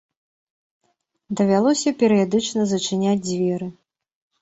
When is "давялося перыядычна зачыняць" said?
1.43-3.19